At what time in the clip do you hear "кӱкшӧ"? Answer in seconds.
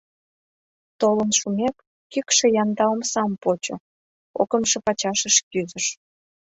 2.11-2.45